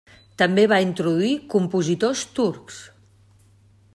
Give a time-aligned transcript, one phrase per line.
[0.41, 2.83] També va introduir compositors turcs.